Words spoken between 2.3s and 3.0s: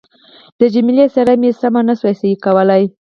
کولای.